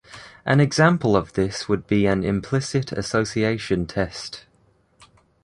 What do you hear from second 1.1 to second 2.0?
of this would